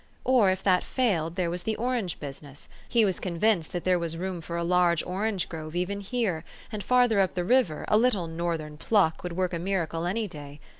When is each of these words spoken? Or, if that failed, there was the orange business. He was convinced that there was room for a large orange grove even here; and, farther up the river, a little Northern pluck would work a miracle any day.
Or, 0.23 0.49
if 0.49 0.63
that 0.63 0.83
failed, 0.83 1.35
there 1.35 1.51
was 1.51 1.61
the 1.61 1.75
orange 1.75 2.19
business. 2.19 2.67
He 2.89 3.05
was 3.05 3.19
convinced 3.19 3.71
that 3.71 3.83
there 3.83 3.99
was 3.99 4.17
room 4.17 4.41
for 4.41 4.57
a 4.57 4.63
large 4.63 5.03
orange 5.05 5.47
grove 5.47 5.75
even 5.75 5.99
here; 6.01 6.43
and, 6.71 6.83
farther 6.83 7.19
up 7.19 7.35
the 7.35 7.45
river, 7.45 7.85
a 7.87 7.99
little 7.99 8.25
Northern 8.25 8.77
pluck 8.77 9.21
would 9.21 9.33
work 9.37 9.53
a 9.53 9.59
miracle 9.59 10.07
any 10.07 10.27
day. 10.27 10.59